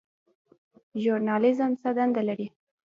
[1.01, 2.47] ژورنالیزم څه دنده لري؟